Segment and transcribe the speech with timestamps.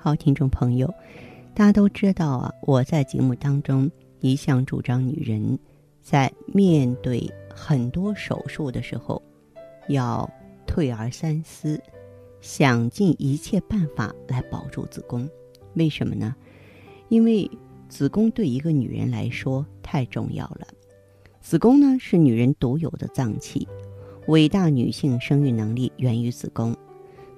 [0.00, 0.86] 好，听众朋友，
[1.54, 3.90] 大家都知道啊，我在节目当中
[4.20, 5.58] 一向主张女人
[6.00, 9.20] 在面对很多手术的时候，
[9.88, 10.30] 要
[10.68, 11.82] 退而三思，
[12.40, 15.28] 想尽一切办法来保住子宫。
[15.74, 16.32] 为什么呢？
[17.08, 17.50] 因为
[17.88, 20.68] 子宫对一个女人来说太重要了。
[21.40, 23.66] 子宫呢是女人独有的脏器，
[24.28, 26.74] 伟大女性生育能力源于子宫。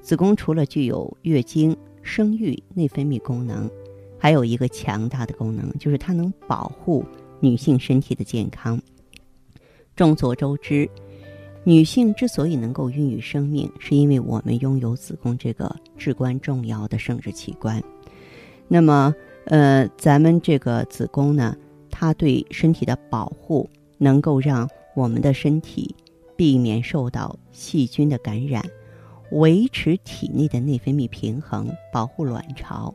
[0.03, 1.75] 子宫除了具有月经。
[2.03, 3.71] 生育、内分泌功能，
[4.19, 7.05] 还有一个强大的功能，就是它能保护
[7.41, 8.81] 女性身体的健康。
[9.97, 10.89] 众所周知，
[11.63, 17.83] 女性之所以能够孕育生命，是因为我们拥有子宫这个至关重要的生殖器官。
[18.67, 21.55] 那么，呃，咱们这个子宫呢，
[21.91, 25.95] 它对身体的保护，能够让我们的身体
[26.37, 28.65] 避免受到细菌的感染。
[29.33, 32.95] 维持体内的内分泌平衡，保护卵巢。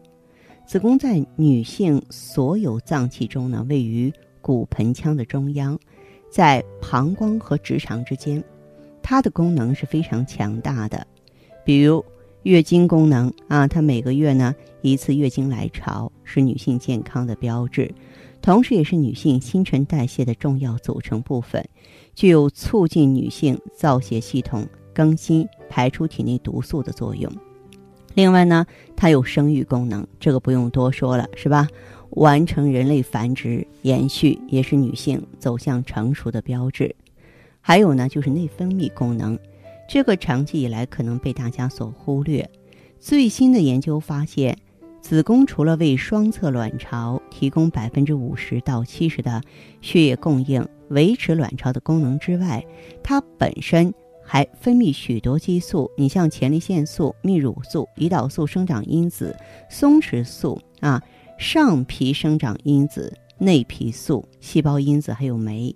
[0.66, 5.80] 子宫在女性所有脏器中呢，位于骨盆腔的中央，
[6.30, 8.44] 在膀胱和直肠之间。
[9.02, 11.06] 它的功能是非常强大的，
[11.64, 12.04] 比如
[12.42, 17.94] 月经功能啊，它每个月呢一次月经来潮，是女性健康的标志，
[18.42, 21.64] 同时也是女性新陈代谢的重要组成部分，
[22.16, 24.68] 具有促进女性造血系统。
[24.96, 27.32] 更新排出体内毒素的作用。
[28.14, 28.66] 另外呢，
[28.96, 31.68] 它有生育功能，这个不用多说了，是吧？
[32.12, 36.96] 完成人类繁殖延续，也是女性走向成熟的标志。
[37.60, 39.38] 还有呢，就是内分泌功能，
[39.90, 42.50] 这个长期以来可能被大家所忽略。
[43.02, 44.58] 最新的研究发现，
[45.02, 49.42] 子宫除了为双侧卵巢提供百分之五十到七十的
[49.82, 52.66] 血液供应，维持卵巢的功能之外，
[53.04, 53.94] 它本身。
[54.28, 59.38] 还分泌许多激素，你像前列腺素、泌乳素、胰岛素生长因子、
[59.70, 61.02] 松弛素啊、
[61.38, 65.74] 上皮生长因子、内皮素、细胞因子，还有酶，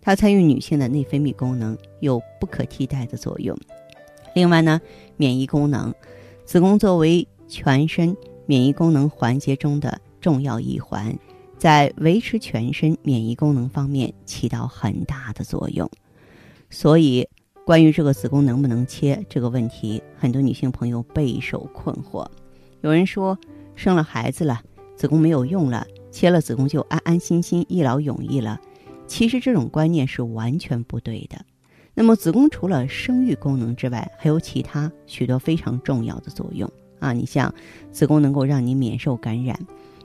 [0.00, 3.54] 它参与女性的内分泌功能有不可替代的作用。
[4.34, 4.80] 另外呢，
[5.18, 5.92] 免疫功能，
[6.46, 11.14] 子宫作为全身免疫功能环节中的重要一环，
[11.58, 15.88] 在维持全身免疫功能方面起到很大的作用，
[16.70, 17.28] 所以。
[17.64, 22.26] 关于这个子宫能不能切这个问题，很多女性朋友备受困惑。
[22.80, 23.38] 有人说，
[23.76, 24.60] 生了孩子了，
[24.96, 28.60] 子宫没有用了，切了子宫就安安心心一劳永逸了。
[29.06, 31.44] 其实这种观念是完全不对的。
[31.94, 37.12] 那么，子宫除了生育功能之外，还有其他许多非常重要的作用啊！
[37.12, 37.52] 你像，
[37.92, 39.58] 子宫能够让你免受感染。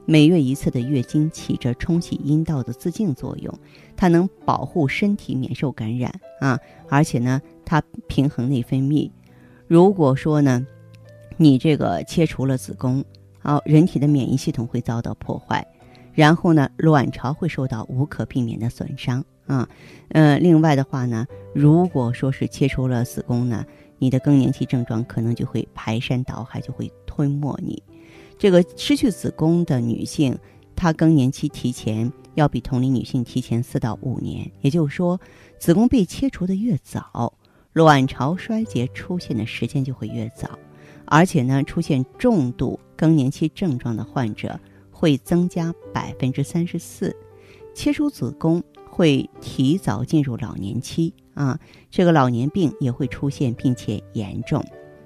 [0.06, 3.54] 每月一次的月经起着冲洗阴道的自净作用，
[3.96, 9.10] 它能保护身体免受感染啊，而且呢，它平衡内分泌。
[9.68, 10.66] 如果说呢，
[11.38, 13.04] 你这个切除了子宫，
[13.40, 15.66] 好，人体的免疫系统会遭到破坏，
[16.14, 19.68] 然后呢，卵巢会受到无可避免的损伤啊。
[20.10, 23.66] 嗯，另外的话呢，如果说是切除了子宫呢，
[23.98, 27.82] 你的更年期症状可能就会排山倒海，就会吞没你。
[28.46, 30.38] 这个失去子宫的女性，
[30.76, 34.52] 她更年期提前要比同龄女性提前四到五年。
[34.62, 35.20] 也就是说，
[35.58, 37.34] 子宫被切除的越早，
[37.74, 40.60] 卵巢衰竭出现的时间就会越早，
[41.06, 44.60] 而且呢，出现重度更年期症状的患者
[44.92, 47.16] 会增加百分之三十四。
[47.74, 54.64] 切除子宫会提早进入老年期啊，这个老年病也会出现并且严重。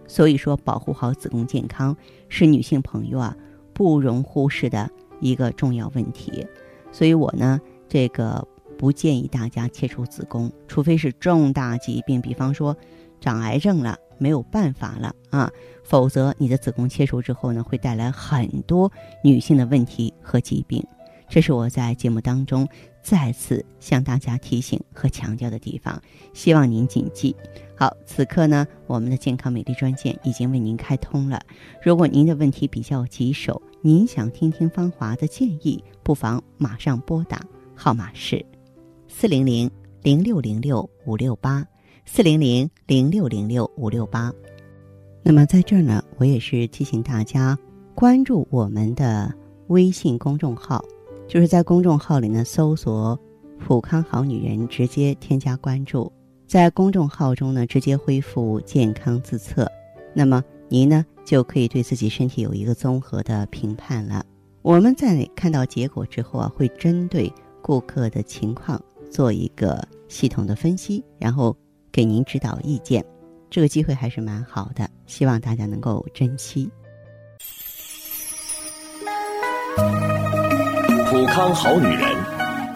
[0.10, 1.96] 所以说，保护好子宫健康
[2.30, 3.36] 是女性朋友啊
[3.74, 4.90] 不容忽视的
[5.20, 6.48] 一个重要问题。
[6.92, 8.48] 所以我呢，这个
[8.78, 12.76] 不建议大家切除子宫，除非是重大疾病，比方说
[13.20, 15.52] 长癌症了，没有办法了啊，
[15.84, 18.92] 否则你的子宫切除之后呢，会带来很多
[19.24, 20.84] 女性的问题和疾病。
[21.28, 22.68] 这是我在节目当中
[23.04, 26.02] 再次向大家提醒和强调的地方，
[26.34, 27.36] 希望您谨记。
[27.80, 31.42] 好，此刻呢，我们的健康美丽专线已经为您开通了。
[31.82, 37.40] 如果您的问题比较棘手，您想听听芳华的建议，不妨马上拨打，
[37.74, 38.46] 号码是
[39.08, 39.72] 四零零
[40.02, 41.66] 零六零六五六八
[42.04, 44.30] 四零零零六零六五六八。
[45.24, 47.58] 那么在这儿呢，我也是提醒大家。
[47.96, 49.34] 关注我们的
[49.68, 50.84] 微信公众号，
[51.30, 53.18] 就是在公众号里呢搜索
[53.58, 56.12] “普康好女人”，直接添加关注，
[56.50, 59.72] 在公众号中呢直接恢复健康自测，
[60.16, 64.26] 那么您呢就可以对自己身体有一个综合的评判了。
[64.64, 67.32] 我们在看到结果之后啊，会针对
[67.62, 68.82] 顾客的情况
[69.12, 71.56] 做一个系统的分析，然后
[71.92, 73.06] 给您指导意见。
[73.52, 76.68] 这个机会还是蛮好的，希望大家能够珍惜。
[81.12, 82.39] 普康好女人，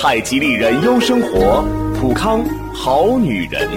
[0.00, 1.60] 太极丽人优生活，
[1.98, 3.68] 普康好女人。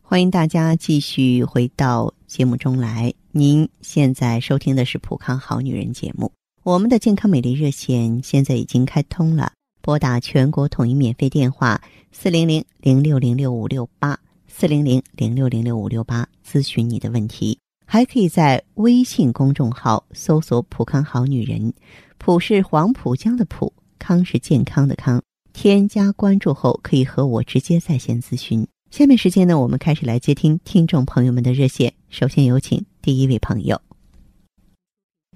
[0.00, 3.12] 欢迎大家继续回到节目中来。
[3.32, 6.30] 您现在收听的是普康好女人节目，
[6.62, 9.50] 我们的健康美丽热线现在已经开通了。
[9.80, 11.82] 拨打全国统一免费电话
[12.12, 14.16] 四零零零六零六五六八
[14.46, 21.72] 四零零零六零六五六八咨询你的问题，还可以在微信公众号搜索“浦康好女人”，
[22.18, 25.22] 浦是黄浦江的浦，康是健康的康。
[25.52, 28.66] 添加关注后，可以和我直接在线咨询。
[28.90, 31.92] 下面时间呢，我们开始来接听听众朋友们的热线。
[32.08, 33.80] 首先有请第一位朋友。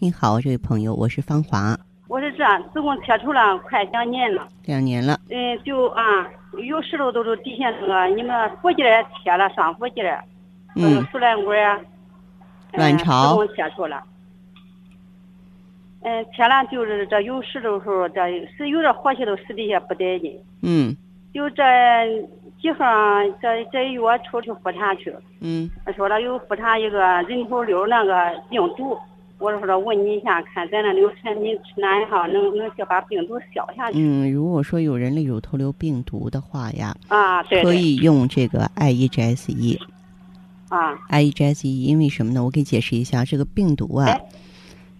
[0.00, 1.78] 你好，这位朋友，我是芳华。
[2.08, 4.48] 我是这样，子宫切除了快两年了。
[4.64, 5.20] 两年了。
[5.28, 6.02] 嗯，就啊，
[6.66, 10.24] 有时候都是底下那个你们附件也贴了上附件儿，
[10.76, 11.84] 嗯，输卵管儿，
[12.76, 14.02] 卵巢，子宫切除了。
[16.02, 18.20] 嗯，切了就是这有时的时候，这
[18.56, 20.38] 是有点活气都死底下不得劲。
[20.62, 20.96] 嗯。
[21.34, 21.62] 就这
[22.62, 25.14] 几行，这这一月出去复查去。
[25.40, 25.70] 嗯。
[25.84, 28.14] 他说了有复查一个人头瘤那个
[28.48, 28.96] 病毒。
[29.38, 33.98] 我说说问你一下，看咱那里有产品吃哪一号能能先把病毒消下去？
[33.98, 39.78] 嗯，如果说有人类乳头瘤病毒的话呀，啊，对，可以用这个 I E G S E。
[40.68, 42.42] 啊，I E G S E，因为什么呢？
[42.42, 44.18] 我给解释一下，这个病毒啊，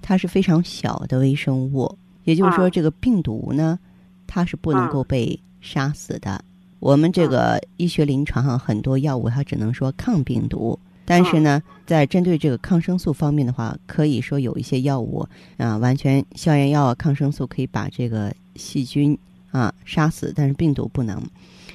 [0.01, 3.79] 它是非常小的微生物，也就是说，这个病毒呢，
[4.27, 6.45] 它是不能够被杀死的。
[6.79, 10.79] 我们这个医学临床上很多药物，它只能说抗病毒。
[11.09, 15.27] 但是呢，在针对这个抗生素方面的话，可以说有一些药物
[15.57, 19.17] 啊，完全消炎药、抗生素可以把这个细菌
[19.53, 21.23] 啊杀死，但是病毒不能。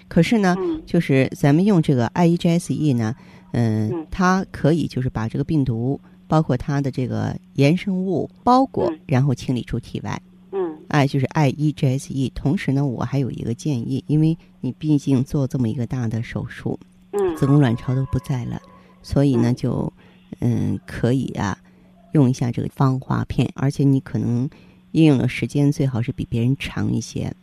[0.10, 0.56] 可是呢，
[0.86, 3.16] 就是咱们用这个 I E G S E 呢，
[3.52, 10.22] 嗯，它可以就是把这个病毒，包括它的这个衍生物包裹，然后清理出体外。
[10.52, 12.32] 嗯，哎，就是 I E G S E。
[12.36, 16.80] 同时呢，我还有一个建议，因为你毕竟做这么一个大的手术，
[17.12, 18.62] 嗯，子宫卵巢都不在了。
[19.02, 19.92] 所以呢，就
[20.40, 21.58] 嗯可以啊，
[22.14, 24.50] 用一下这个芳华片，而且你可能
[24.92, 27.34] 应用的时间最好是比别人长一些，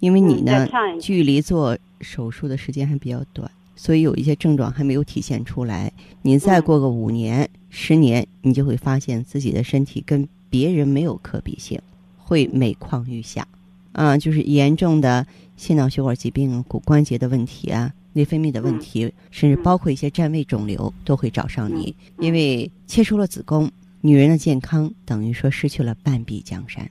[0.00, 0.68] 因为你呢
[1.00, 5.92] 距离做手术的时间还比较短，所以有一些症状还没有体现出来。
[6.22, 11.80] 你再过个五年、十年，你就会发现自己的身体跟别人没有可比性，
[12.16, 13.46] 会每况愈下。
[13.92, 15.26] 啊，就是严重的
[15.56, 17.92] 心脑血管疾病、骨关节的问题啊。
[18.14, 21.96] 内分泌的问题，甚至包括一些占位肿瘤，都会找上你。
[22.18, 23.70] 因为切除了子宫，
[24.02, 26.90] 女人的健康等于说失去了半壁江山。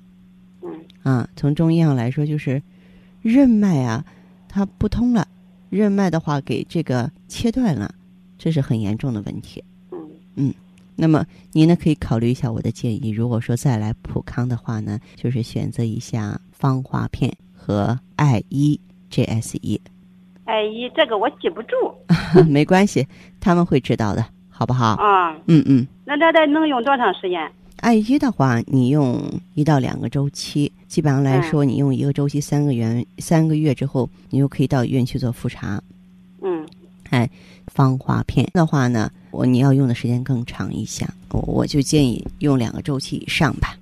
[0.64, 0.72] 嗯，
[1.04, 2.60] 啊，从中医上来说，就是
[3.22, 4.04] 任脉啊，
[4.50, 5.28] 它不通了。
[5.72, 7.96] 任脉的话，给这个切断了，
[8.38, 9.63] 这是很严重的问题。
[9.92, 9.98] 嗯
[10.36, 10.54] 嗯，
[10.98, 13.10] 那么您呢，可以考虑一下我的建议。
[13.10, 19.80] 如果说再来普康的话呢，就是选择一下芳华片和 I E G S E。
[20.44, 21.75] 哎，姨，这个我记不住。
[22.50, 23.08] 没关系，
[23.40, 24.96] 他们会知道的，好不好？
[24.96, 25.88] 啊，嗯嗯。
[26.04, 27.50] 那这得能用多长时间？
[27.82, 29.20] 艾依的话，你用
[29.56, 35.82] 一到两个周期，基本上来说，你用一个周期三个月，三个月之后，你就可以到医院去做复查。
[36.42, 36.66] 嗯。
[37.10, 37.30] 哎，
[37.68, 43.76] 芳华片的话呢，我你要用的时间更长一些，我我就建议用两个周期以上吧。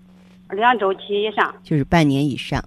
[0.49, 1.53] 两周期以上。
[1.63, 2.63] 就是半年以上。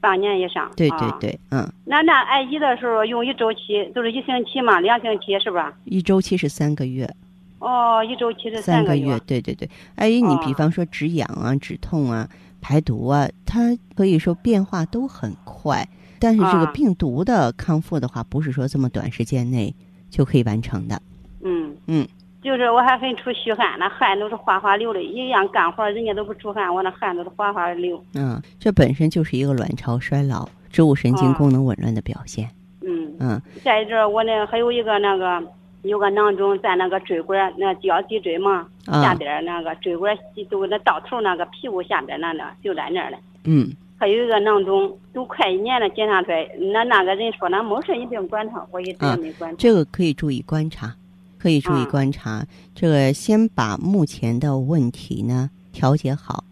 [0.00, 1.68] 半年以上，对对对，嗯。
[1.84, 5.74] 那那艾灸的时候用一周期，都是一星期嘛，两星期是吧？
[5.84, 7.12] 一周期是三个月。
[7.60, 9.18] 哦，一周期是三个月。
[9.20, 12.28] 对对对，阿姨，你比方说止痒啊、止痛啊、
[12.60, 15.86] 排毒啊，它可以说变化都很快。
[16.18, 19.74] 但是这个病毒的康复的话，不是说这么短时间内
[20.10, 21.00] 就可以完成的。
[21.42, 22.06] 嗯嗯，
[22.42, 28.02] 就是我还很出虚汗，那汗都是哗哗流的，一样干活人家都不出汗，我那汗都是哗哗流。
[28.14, 32.50] 嗯，这本身就是一个卵巢衰老、植物神经功能紊乱的表现。
[32.82, 35.42] 嗯嗯，再者我那还有一个那个
[35.82, 40.16] 有个囊肿在那个椎管那脚脊椎嘛、啊下边那个椎管
[40.48, 43.18] 都那到头那个屁股下边那那就在那儿了。
[43.44, 49.56] 嗯，还有一个囊肿，都快一年了，检查出来，那那个人说那没事，你不用管他，我一直也没管它。
[49.56, 50.94] 这个可以注意观察，
[51.38, 52.44] 可以注意啊观察。
[52.74, 56.44] 这个先把目前的问题呢调节好，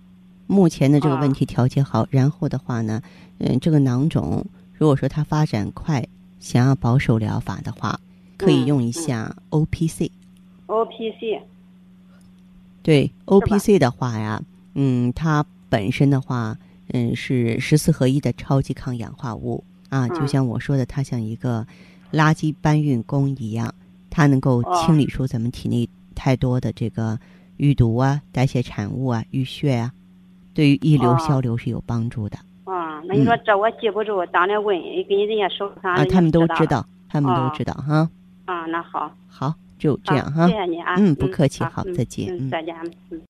[0.47, 3.03] 目前的这个问题调节好，然后的话呢，
[3.39, 4.45] 嗯，这个囊肿
[4.75, 6.03] 如果说它发展快，
[6.41, 7.99] 想要保守疗法的话，
[8.39, 10.11] 可以嗯用一下 O P C。
[10.67, 11.43] O P C，
[12.83, 14.41] 对 O P C 的话呀，
[14.75, 16.57] 嗯，它本身的话，
[16.93, 19.63] 嗯，是十四合一的超级抗氧化物。
[19.91, 20.09] 啊，嗯。
[20.11, 21.67] 就像我说的，它像一个
[22.13, 23.75] 垃圾搬运工一样，
[24.09, 27.19] 它能够哦清理出咱们体内太多的这个
[27.59, 29.93] 淤毒啊、代谢产物啊、淤血啊，
[30.55, 32.39] 对于溢流哦消流是有帮助的。
[32.65, 34.79] 啊，那你说这我记不住，当面问，
[35.09, 38.11] 给你人家手上啊，他们都知知道，他们都哦知道哈。
[38.49, 40.55] 啊，那好，好，就这样好哈谢。
[40.55, 42.75] 谢你啊，嗯不客气好再见嗯嗯，再见，
[43.11, 43.21] 嗯。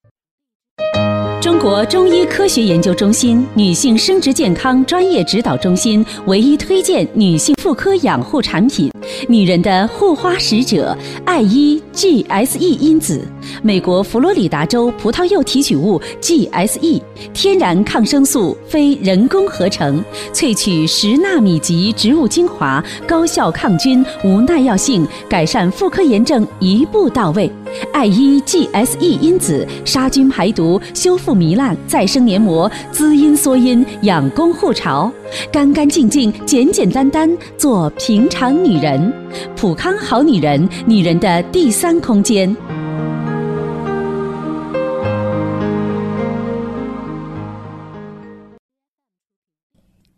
[1.40, 8.90] 中国中医科学研究中心女性生殖健康专业指导中心唯一推荐女性妇科养护产品，
[9.28, 13.24] 女人的护花使者艾依 GSE 因子，
[13.62, 17.00] 美国佛罗里达州葡萄柚提取物 GSE，
[17.32, 27.50] 天然抗生素，非人工合成，萃取十纳米级植物精华，高效抗菌，无耐药性，改善妇科炎症一步到位。
[27.92, 35.12] 艾依 GSE 因子杀菌排毒，修复糜烂，再生黏膜，滋阴缩阴，养宫护巢，
[35.52, 39.12] 干干净净，简简单单，做平常女人。
[39.56, 42.56] 普康好女人，女人的第三空间。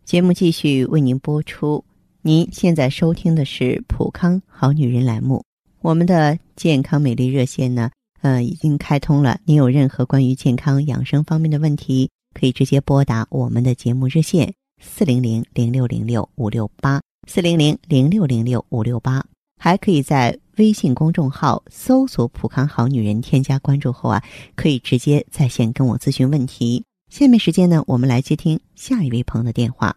[0.05, 1.85] 节目继续为您播出。
[2.23, 5.45] 您现在收听的是《普康好女人》栏目，
[5.83, 9.41] 我们的健康美丽热线呢，呃，已经开通了。
[9.47, 19.25] 您有任何关于健康养生方面的问题，可以直接拨打我们的节目热线四零零零六零六五六八四零零零六零六五六八，
[19.59, 24.23] 还可以在微信公众号搜索“普康好女人”，添加关注后啊，
[24.55, 26.85] 可以直接在线跟我咨询问题。
[27.09, 29.97] 下面时间呢，我们来接听下一位朋友的电话。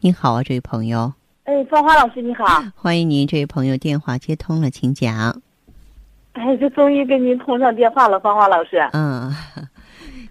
[0.00, 1.14] 您好啊，这位朋友，
[1.46, 5.40] 哎，芳华老师你好，欢迎您，这位朋友电话接通了，请讲。
[6.32, 8.78] 哎，这终于跟您通上电话了，芳华老师。
[8.92, 9.32] 嗯，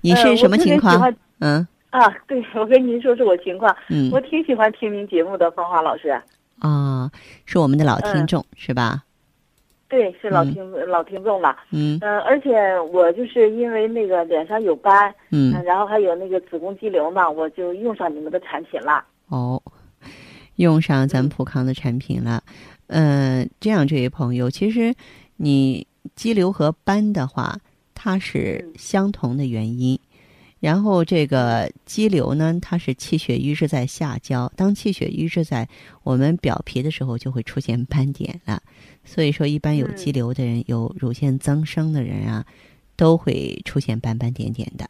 [0.01, 1.13] 你是什么情况？
[1.39, 6.21] 嗯啊，对，我跟您说说我情况，嗯我挺喜欢听您节目的，芳华老师。
[6.59, 7.09] 啊，
[7.45, 9.01] 是我们的老听嗯众、是吧？
[9.87, 11.55] 对，是老嗯听、老听众了。
[11.71, 19.01] 嗯嗯、而且我就是因为那个脸上有斑，嗯嗯，然后还有那个子宫肌瘤嘛，我就用上你们的产品了。
[19.29, 19.59] 哦，
[20.55, 22.43] 用上咱们嗯普康的产品了。
[22.87, 24.93] 嗯、这样，这位朋友，其实
[25.37, 25.85] 你
[26.15, 27.59] 肌瘤和斑的话，
[27.93, 29.99] 它是嗯相同的原因。
[30.59, 35.67] 然后这个肌瘤呢，它是气血瘀滞在下焦，当气血瘀滞在
[36.01, 38.61] 我们表皮的时候，就会出现斑点了。
[39.03, 42.43] 所以说，一般有嗯肌瘤的人，有乳腺增生的人啊，
[42.95, 44.89] 都会出现斑斑点点的。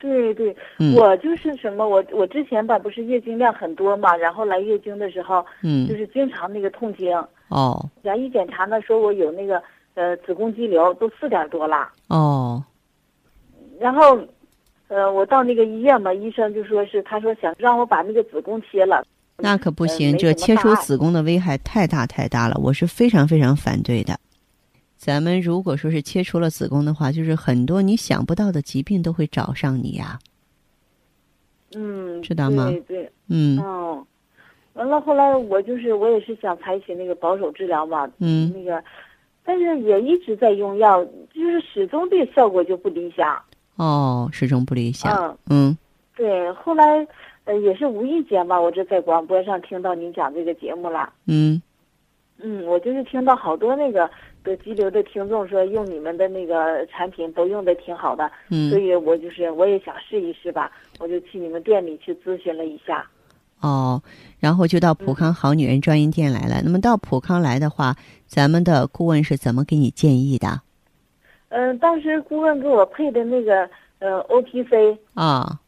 [0.00, 7.14] 对对，嗯我就是什么，我我之前吧不是月经量很多嘛，然后来月经的时候，就嗯，是经常那个痛经，
[7.48, 9.62] 哦然后一检查呢，说我有那个
[9.94, 11.86] 呃子宫肌瘤，都四点多了。
[12.08, 12.64] 哦，
[13.78, 14.18] 然后，
[14.88, 19.04] 呃，我到那个医院嘛，医生就说是，他说想让我把那个子宫切了。
[19.36, 24.18] 那可不呃行，没这切除子宫的危害太大太大了，我是非常非常反对的。
[25.00, 30.18] 咱们如果说是切除了子宫的话，就是很多你想不到的疾病都会找上你呀、
[31.74, 34.06] 嗯，知道吗对对，嗯嗯。
[34.74, 38.84] 完了，后来我就是我也是想采取那个保守治疗嘛，嗯那个，
[39.42, 41.02] 但是也一直在用药，
[41.32, 43.42] 就是始终对效果就不理想。
[43.76, 45.34] 哦，始终不理想。
[45.46, 45.78] 嗯，嗯
[46.14, 46.84] 对，后来
[47.44, 51.10] 呃也是无意间吧，我这在广播上听到您讲这个节目了。
[51.26, 51.60] 嗯
[52.42, 54.10] 嗯，我就是听到好多那个
[54.42, 63.06] 得肌瘤的听众说用你们的那个产品都用的挺好的，所嗯以我就是我也想试一试吧，我就去你们店里去咨询了一下。
[63.60, 64.02] 哦，
[64.38, 66.62] 然后就到普康好女人专营店来了。
[66.64, 67.94] 那么到普康来的话，
[68.26, 70.62] 咱们的顾问是怎么给你建议的
[71.50, 73.68] 嗯、当时顾问给我配的那个
[73.98, 75.60] 呃 OPC，啊？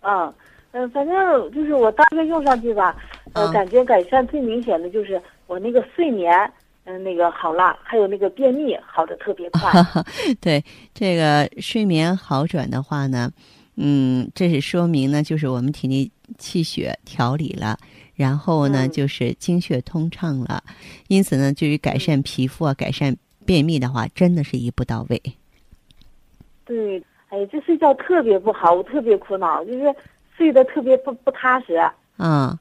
[0.00, 0.34] 啊，
[0.72, 2.96] 嗯、反正就是我大概用上去吧，
[3.34, 6.50] 呃，啊感觉改善最明显的就是我那个睡眠
[6.84, 9.72] 嗯，那个好了，还有那个便秘好的特别快。
[10.40, 13.30] 对这个睡眠好转的话呢，
[13.76, 17.78] 嗯，这是说明呢，就是我们体内气血调理了，
[18.16, 20.62] 然后呢，嗯就是经血通畅了，
[21.08, 25.22] 因此呢，对于改善皮肤啊、改善便秘的话，真的是一步到位。
[26.64, 29.94] 对，哎，这睡觉特别不好，我特别苦恼，就是
[30.36, 31.76] 睡得特别不不踏实。
[32.16, 32.58] 啊，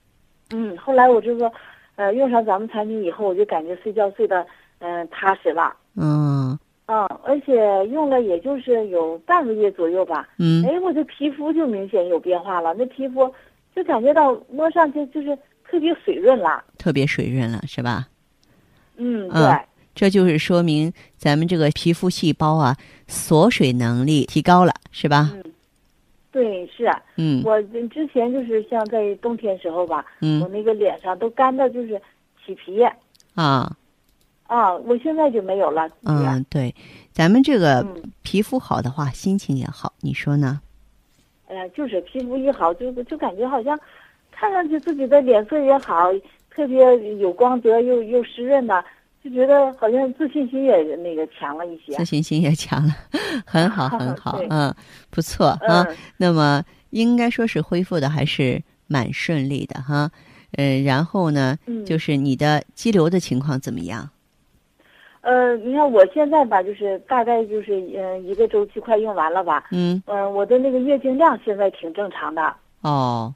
[0.51, 1.51] 嗯，后来我就说，
[1.95, 4.45] 呃，用上咱们产品以后，我就感觉睡觉睡得
[4.79, 5.75] 嗯、踏实了。
[5.95, 6.57] 嗯
[6.87, 13.33] 嗯，而且用了也就是有半个月左右吧，嗯哎，我这皮肤就明显有变化了，那皮肤
[13.75, 16.63] 就感觉到摸上去就是特别水润了。
[16.77, 18.07] 特别水润了，是吧？
[18.97, 19.61] 嗯，嗯对，
[19.95, 22.75] 这就是说明咱们这个皮肤细胞啊，
[23.07, 25.31] 锁水能力提高了，是吧？
[25.33, 25.50] 嗯，
[26.31, 32.01] 对，是嗯我之前就是像在冬天时候吧，我嗯那个脸上都干的就是
[32.45, 32.81] 起皮
[33.35, 33.75] 啊
[34.47, 35.89] 啊，我现在就没有了。
[36.03, 36.73] 嗯，对，
[37.11, 40.61] 咱们这个嗯，皮肤好的话，心情也好，你说呢？
[41.47, 43.77] 哎呀，就是皮肤一好，就就感觉好像
[44.31, 46.09] 看上去自己的脸色也好，
[46.49, 48.83] 特别有光泽又又湿润的，
[49.23, 51.93] 就觉得好像自信心也那个强了一些。
[51.93, 52.93] 自信心也强了，
[53.45, 54.73] 很好， 很好，嗯，
[55.09, 55.83] 不错啊。
[55.87, 60.09] 嗯，那么应该说是恢复的还是蛮顺利的哈。
[60.57, 64.09] 呃，然后呢，嗯就是你的肌瘤的情况怎么样？
[65.21, 72.53] 呃，你看我现在吧，就是大概就是嗯、一个周期快用完了吧，嗯，嗯、我的那个月经量现在挺正常的。
[72.81, 73.31] 哦，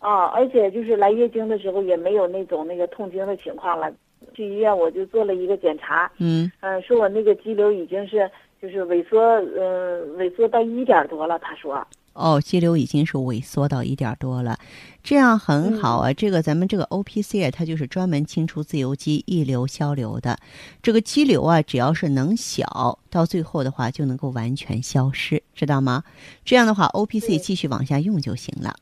[0.00, 3.90] 啊，而且就是来月经的时候也没有那种那个痛经的情况了。
[4.34, 11.38] 去医院我就做了一个检查，嗯，嗯、说我那个肌瘤已经是就是萎缩，呃，萎缩到一点多了。
[11.38, 14.58] 他说，哦，肌瘤已经是萎缩到一点多了，
[15.02, 16.12] 这样很好啊。
[16.12, 20.36] 这个咱们这个 O P C 啊，它就是专门清除自由基、溢瘤、消瘤的。
[20.82, 26.02] 这个肌瘤啊，只要是能小，到最后的话就能够完全消失，知道吗？
[26.44, 28.74] 这样的话，O P C 继续往下用就行了。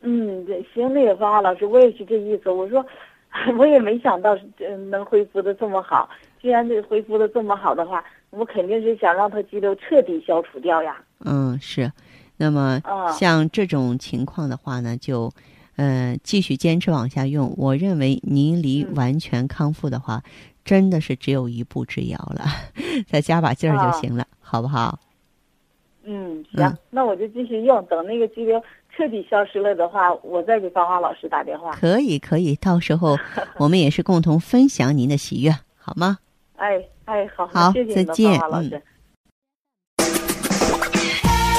[0.00, 2.48] 嗯，对，行，那个方华老师，我也是这意思。
[2.48, 2.84] 我说，
[3.58, 6.08] 我也没想到呃能恢复的这么好。
[6.40, 10.96] 既然这恢复的这么好的话，我肯定是想让它肌瘤彻底消除掉呀。
[11.24, 11.90] 嗯，是。
[12.38, 15.32] 那么啊像这种情况的话呢，就
[15.76, 17.54] 呃继续坚持往下用。
[17.56, 20.22] 我认为您离嗯完全康复的话，
[20.64, 22.44] 真的是只有一步之遥了，
[23.08, 24.98] 再加把劲儿就啊行了，好不好？
[26.04, 27.84] 嗯，行，嗯那我就继续用。
[27.86, 28.62] 等那个肌瘤
[28.96, 31.72] 彻底消失了的话，我再给芳华老师打电话。
[31.72, 33.18] 可以，可以，到时候
[33.58, 36.18] 我们也是共同分享您的喜悦，好吗？
[36.56, 38.70] 哎哎，好，好谢谢再见芳华老师。
[38.70, 38.82] 嗯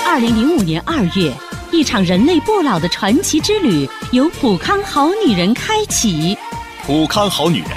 [0.09, 1.31] 二零零五年二月，
[1.71, 6.35] 一场人类不老的传奇之旅由普康好女人开启。
[6.83, 7.69] 普康好女人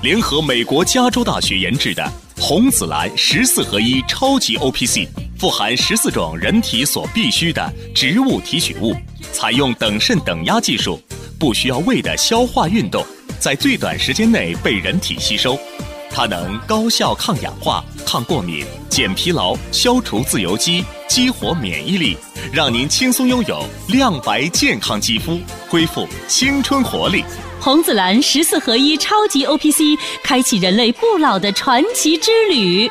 [0.00, 2.06] 联合美国加州大学研制的
[2.38, 8.92] 红紫蓝十四合一超级 O P C，富含十四种人体所必需的植物提取物，
[9.32, 11.00] 采用等渗等压技术，
[11.38, 13.06] 不需要胃的消化运动，
[13.38, 15.56] 在最短时间内被人体吸收。
[16.10, 22.18] 它能高效抗氧化、抗过敏、减疲劳、消除自由基、激活免疫力，
[22.52, 27.24] 让您轻松拥有亮白健康肌肤，恢复青春活力。
[27.60, 29.84] 红紫蓝十四合一超级 O P C，
[30.24, 32.90] 开启人类不老的传奇之旅。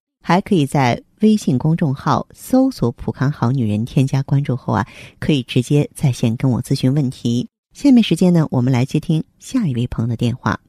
[0.21, 4.85] 还可以在微信公众号搜索“普康好女人”，添加关注后啊，
[5.19, 7.49] 可以直接在线跟我咨询问题。
[7.73, 10.59] 下面时间呢，我们来接听下一位朋友的电话。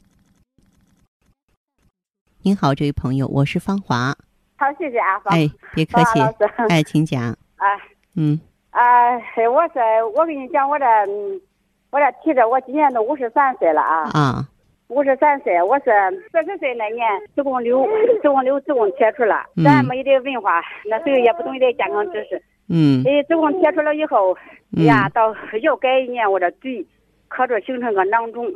[2.42, 4.16] 您好，这位朋友，我是芳华。
[4.56, 6.20] 好，谢谢啊，方哎，别客气
[6.68, 7.36] 哎，请讲。
[7.56, 7.66] 哎
[8.16, 9.78] 嗯哎，我是
[10.16, 11.40] 我跟你讲，我这嗯
[11.90, 14.48] 我这提着，我今年都五十三岁了啊，啊，
[14.92, 15.85] 五十三岁，我是
[16.31, 17.02] 四十岁那年
[17.35, 17.83] 子宫瘤，
[18.20, 24.37] 子宫瘤子宫切除了，嗯咱没一点文化，那时候也不懂一点健康知识，嗯哎，子宫切除了以后，
[24.76, 26.87] 嗯呀，到又改一年，我这嘴
[27.28, 28.52] 磕着形成个囊肿。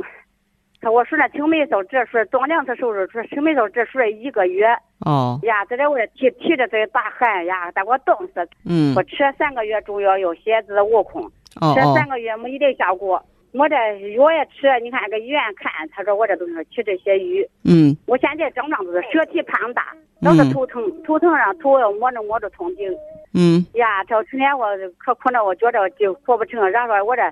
[0.83, 4.67] 他我说那青霉素这是装两次手术，说青霉素这输了一个月
[5.07, 8.47] 哦，呀，在这我这提提着这大汗呀，把我冻死。
[8.67, 11.31] 嗯我吃三个月中药药血脂无控，吃
[11.63, 13.25] 哦吃三个月没一点效果。
[13.57, 13.75] 我这
[14.11, 17.49] 药也吃，你看搁医院看，他说我这东西起这些瘀。
[17.65, 22.93] 嗯我现在症状都是舌体胖大，老是头疼，头疼上头要摸着摸着痛经。
[23.33, 23.65] 嗯。
[23.73, 24.67] 呀，这成天我
[24.99, 26.71] 可苦恼，我觉着就活不成。
[26.71, 27.23] 然后我这，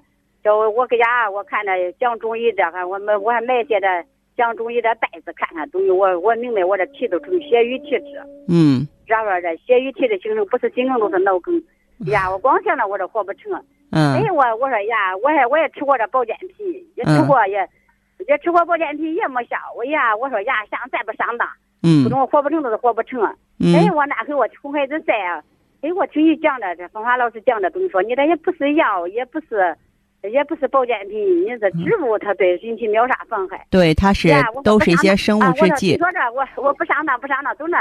[0.42, 3.86] 这我我搁家我看着讲中医的还我们我还买些这
[4.34, 8.22] 讲中医的袋子看看，中医我我明白我这体都成血瘀体质。
[8.48, 8.88] 嗯。
[9.06, 11.62] 然后这血瘀体质形成不是心梗都是脑梗。
[12.10, 13.62] 呀，我光想着我这活不成。
[13.94, 14.18] 嗯。
[14.18, 17.66] 哎，我我说呀，我还我也吃过这保健品，也吃过也。
[18.28, 21.46] 也吃过保健品也没效，我呀，我说呀，想再不上当，
[21.82, 23.20] 嗯，不中活不成都是活不成。
[23.58, 25.42] 嗯，哎，我那回我哄孩子在啊，
[25.82, 29.76] 哎，我听你讲的这芳华老师讲的东西，说你这也不是药，也不是，
[30.22, 33.66] 也不是保健品，你这植物，它对人体没有啥妨害。
[33.68, 34.28] 对，它是
[34.62, 35.92] 都是一些生物制剂。
[35.94, 37.74] 我说这我我不上当不上当，总之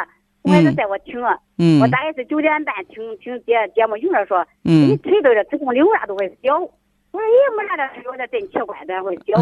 [0.43, 1.19] 哄孩子在我听，
[1.57, 6.69] 嗯，我大概是九点半听听节节目，有人说，嗯，你腿都这子宫瘤啥都会小，我
[7.11, 9.33] 说也没啥的，有点真奇怪，的会小，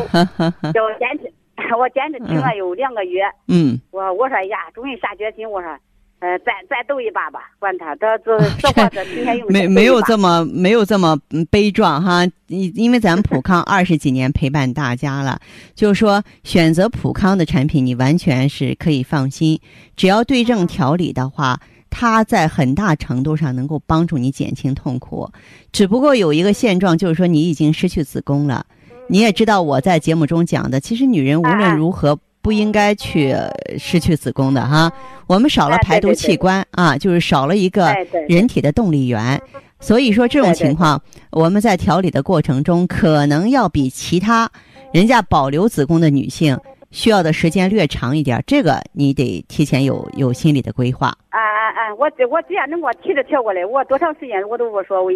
[0.71, 1.31] 叫我坚持。
[1.77, 5.77] 我坚持听了有两个月，嗯，我我说呀，终于下决心，我说，
[6.21, 11.17] 呃，再再斗一把吧，管他，这这实话这今天用没没有这么没有这么
[11.49, 15.39] 悲壮哈，因因为咱们普康二十几年陪伴大家了，
[15.73, 19.59] 就是说选择普康的产品，你完全是可以放心，
[19.95, 25.27] 只要对症调理的话，它在很大程度上能够帮助你减轻痛苦，
[25.71, 28.63] 只不过有一个现状，就是说你已经失去子宫了。
[29.07, 33.33] 你也知道我在节目中讲的，其实女人无论如何不应该去
[33.77, 34.91] 失去子宫的哈。
[35.27, 37.93] 我们少了排毒器官啊，就是少了一个
[38.27, 39.41] 人体的动力源。
[39.79, 41.01] 所以说这种情况，
[41.31, 44.49] 我们在调理的过程中，可能要比其他
[44.93, 46.59] 人家保留子宫的女性
[46.91, 48.43] 需要的时间略长一点。
[48.45, 51.07] 这个你得提前有有心理的规划。
[51.29, 51.95] 啊啊啊！
[51.95, 55.11] 我我只要能给我提着调过来，我多长时间我都不说我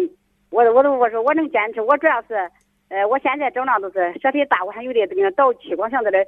[0.50, 1.80] 我我都我说我能坚持。
[1.80, 2.50] 我主要是。
[2.88, 6.18] 呃，我现在症状都是舌体大，我还有点这个倒气，光想着这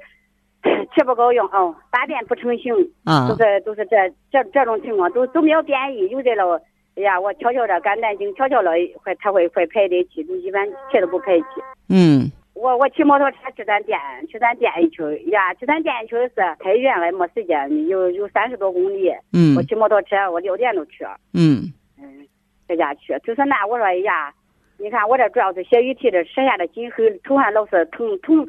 [0.93, 2.73] 气不够用哦，大便不成形，
[3.05, 3.95] 啊，都是都是这
[4.31, 6.61] 这这种情况，都都没有便意，有的了，
[6.95, 11.45] 哎呀，我悄悄的肝胆经悄悄的会他会会排点气，都一般气都不排气。
[11.87, 19.11] 嗯，我我骑摩托车去咱店去咱店一圈呀，去咱店一圈是太远了，没时间，有有三十多公里。
[19.31, 21.05] 嗯，我骑摩托车，我六点就去。
[21.33, 22.27] 嗯嗯，
[22.67, 24.33] 在家去，就是那我说哎呀。
[24.81, 28.47] 你看我这主要是血瘀体质，舌下的筋和，头还老是疼疼。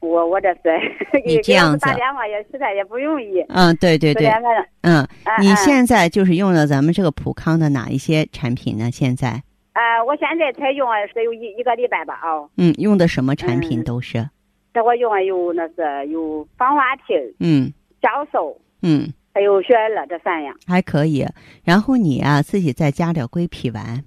[0.00, 0.60] 我我这是
[1.24, 3.40] 你这样子打电话也实在也不容易。
[3.48, 4.28] 嗯，对对对，
[4.82, 5.06] 嗯，
[5.40, 8.90] 你现在就是用了咱们这个普康的哪一些产品呢？
[8.90, 9.42] 现在？
[9.74, 12.50] 呃，我现在才用是有一一个礼拜吧，哦。
[12.56, 14.28] 嗯，用的什么产品都是？
[14.74, 20.54] 这我用有那是有防滑贴，嗯，酵素，嗯，还有雪尔乐这三样。
[20.66, 21.26] 还可以。
[21.64, 24.04] 然后你啊，自己再加点龟皮丸。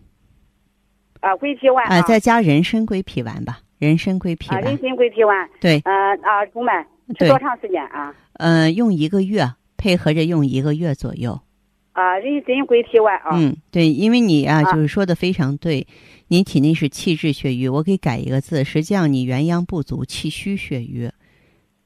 [1.21, 4.61] 啊，龟皮丸啊，再加人参龟皮丸吧，人参龟皮丸。
[4.61, 5.49] 人参龟皮丸。
[5.59, 5.81] 对。
[5.85, 5.91] 呃
[6.21, 6.85] 啊，中曼
[7.17, 8.13] 吃多长时间啊？
[8.33, 9.43] 嗯，用一个月，
[9.75, 11.41] 配合着用一个月左右。
[11.93, 13.31] 啊，人参龟皮丸啊。
[13.33, 15.87] 嗯，对，因为你啊，就是说的非常对，
[16.27, 21.11] 你体内是气滞血瘀，我给改一个字，实际上你元阳不足，气虚血瘀。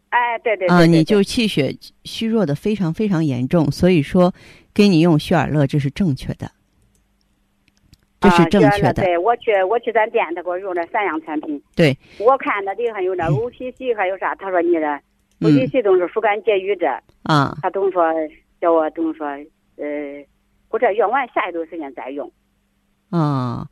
[0.10, 0.68] 哎，对对。
[0.68, 4.34] 啊，你就气血虚弱的非常非常严重，所以说
[4.74, 6.52] 给你用血尔乐这是正确的。
[8.30, 9.04] 这是正确的。
[9.04, 11.62] 对，我去，我去咱店，他给我用这三样产品。
[11.76, 14.34] 对，我看那里还有那 O P C，还有啥？
[14.36, 14.86] 他说你这
[15.42, 17.02] O P C 都是疏肝解郁的。
[17.24, 17.58] 啊。
[17.62, 18.04] 他总说
[18.60, 19.28] 叫我总说，
[19.78, 20.26] 呃，
[20.70, 22.32] 我这用完下一段时间再用。
[23.12, 23.68] 啊，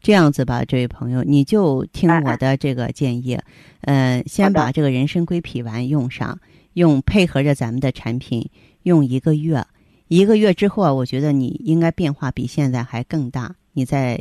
[0.00, 3.38] 这样子吧，这位朋友，你就听我的这个建议，
[3.82, 6.38] 嗯，先把这个人参归脾丸用上，
[6.74, 8.48] 用配合着咱们的产品
[8.84, 9.64] 用一个月，
[10.08, 13.56] 一个月之后啊，我觉得你应该变化比现在还更大。
[13.76, 14.18] 你再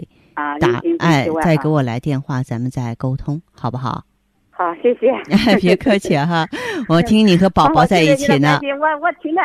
[0.59, 0.67] 打
[0.99, 4.03] 哎，再给我来电话，咱们再沟通，好不好？
[4.51, 5.11] 好，谢谢。
[5.59, 6.45] 别客气哈，
[6.89, 8.59] 我听你和宝宝在一起呢。
[8.79, 9.41] 我 我听着，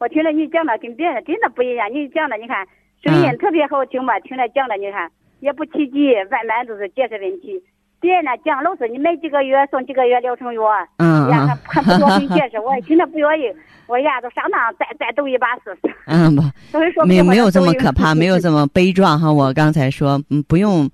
[0.00, 1.88] 我听着你讲的跟别人真的不一样。
[1.92, 2.66] 你讲的，你看
[3.00, 7.62] 声音特别好听吧，听着讲的，你看也不起急，慢慢都是解释问题。
[8.04, 10.60] 别人那讲老师你买几个月送几个月疗程药，
[10.98, 13.44] 嗯呀，还还不多给解释，我听着不愿意。
[13.88, 15.94] 我呀，都上当，再再赌一把试试。
[16.06, 16.42] 嗯，不，
[17.06, 19.32] 没没有这么可怕，没有这么悲壮哈。
[19.32, 20.88] 我刚才说，嗯，不用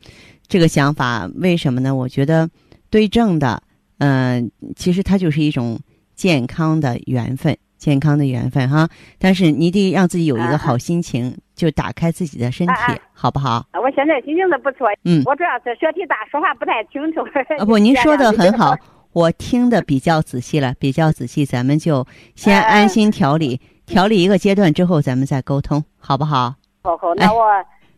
[0.46, 1.92] 这个想法，为什么呢？
[1.92, 2.48] 我觉得
[2.90, 3.60] 对症的，
[3.98, 5.80] 嗯，其实它就是一种
[6.14, 8.88] 健康的缘分，健康的缘分哈。
[9.18, 12.72] 但是你得让自己有一个好心情，就打开自己的身体，
[13.12, 13.66] 好不好？
[13.74, 17.20] 我现在心情是不错，嗯，我主要是舌体大，说话不太清楚。
[17.58, 18.74] 啊不，您说的 很好。
[19.12, 26.54] 我听的比较仔细了，比较仔细，咱们就先安心调理，调理一个阶段之后，咱们再沟通，好不好？
[26.82, 27.42] 好好，那我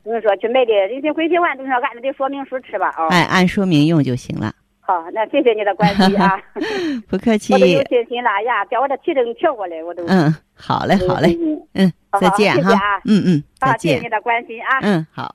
[0.02, 3.06] 跟你说，去买的人参龟皮丸，都是按那的说明书吃吧，哦。
[3.10, 4.52] 哎，按说明用就行了。
[4.80, 6.36] 好，那谢谢你的关心啊，
[7.08, 7.58] 不客气 我。
[7.58, 10.02] 都有信心了哎呀，叫我的体重调过来，我都。
[10.06, 11.38] 嗯，好嘞，好嘞，
[11.74, 11.92] 嗯。
[12.20, 14.78] 再见哈好谢谢啊，嗯嗯，再好，谢谢见你，的关心啊。
[14.82, 15.34] 嗯，好。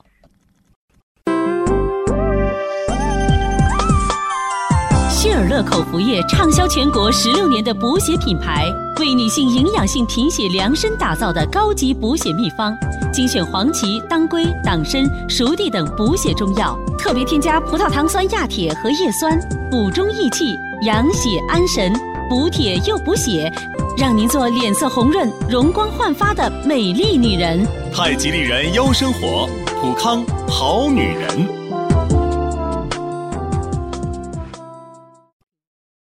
[5.09, 12.77] 希尔乐口服液畅销全国十六年的补血品牌，为女性营养性贫血量身打造的高级补血秘方，
[13.11, 19.37] 精选黄芪、当归、党参、熟地等补血中药，特别添加葡萄糖酸亚铁和叶酸，
[19.71, 21.91] 补中益气、养血安神，
[22.29, 23.51] 补铁又补血，
[23.99, 27.65] 让您做脸色红润、容光焕发的美丽女人。
[27.91, 29.49] 太极丽人优生活，
[29.81, 31.27] 普康好女人。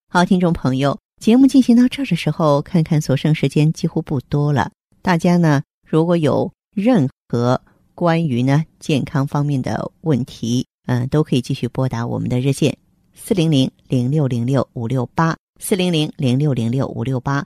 [0.10, 4.72] 好，听众朋友，节目进行到这儿的时候，看看所剩时间几乎不多了。
[5.02, 7.62] 大家呢，如果有任何
[7.96, 12.78] 关于呢健康方面的问题，嗯、都可以继续拨打我们的热线
[13.14, 17.46] 四零零零六零六五六八四零零零六零六五六八，